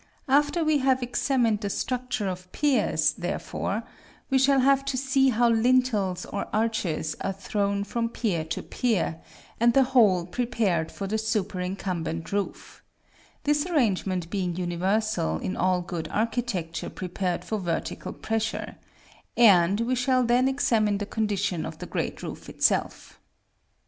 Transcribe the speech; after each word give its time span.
After 0.27 0.63
we 0.63 0.79
have 0.79 1.03
examined 1.03 1.61
the 1.61 1.69
structure 1.69 2.27
of 2.27 2.51
piers, 2.51 3.11
therefore, 3.13 3.83
we 4.31 4.39
shall 4.39 4.61
have 4.61 4.83
to 4.85 4.97
see 4.97 5.29
how 5.29 5.47
lintels 5.49 6.25
or 6.25 6.47
arches 6.51 7.15
are 7.21 7.31
thrown 7.31 7.83
from 7.83 8.09
pier 8.09 8.43
to 8.45 8.63
pier, 8.63 9.21
and 9.59 9.75
the 9.75 9.83
whole 9.83 10.25
prepared 10.25 10.91
for 10.91 11.05
the 11.05 11.19
superincumbent 11.19 12.31
roof; 12.31 12.81
this 13.43 13.67
arrangement 13.67 14.27
being 14.31 14.55
universal 14.55 15.37
in 15.37 15.55
all 15.55 15.81
good 15.83 16.07
architecture 16.07 16.89
prepared 16.89 17.45
for 17.45 17.59
vertical 17.59 18.11
pressures: 18.11 18.73
and 19.37 19.81
we 19.81 19.93
shall 19.93 20.23
then 20.23 20.47
examine 20.47 20.97
the 20.97 21.05
condition 21.05 21.63
of 21.63 21.77
the 21.77 21.85
great 21.85 22.23
roof 22.23 22.49
itself. 22.49 23.19